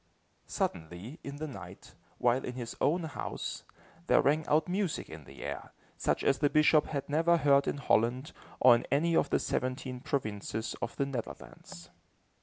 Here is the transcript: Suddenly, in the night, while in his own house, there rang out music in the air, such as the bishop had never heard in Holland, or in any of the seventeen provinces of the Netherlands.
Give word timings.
Suddenly, 0.47 1.19
in 1.23 1.35
the 1.35 1.45
night, 1.45 1.93
while 2.17 2.43
in 2.43 2.53
his 2.55 2.75
own 2.81 3.03
house, 3.03 3.65
there 4.07 4.19
rang 4.19 4.47
out 4.47 4.67
music 4.67 5.07
in 5.11 5.25
the 5.25 5.43
air, 5.43 5.73
such 5.95 6.23
as 6.23 6.39
the 6.39 6.49
bishop 6.49 6.87
had 6.87 7.07
never 7.07 7.37
heard 7.37 7.67
in 7.67 7.77
Holland, 7.77 8.31
or 8.59 8.73
in 8.73 8.87
any 8.89 9.15
of 9.15 9.29
the 9.29 9.37
seventeen 9.37 9.99
provinces 9.99 10.73
of 10.81 10.95
the 10.95 11.05
Netherlands. 11.05 11.91